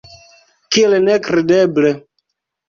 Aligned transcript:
Kiel 0.75 0.95
nekredeble! 1.03 1.93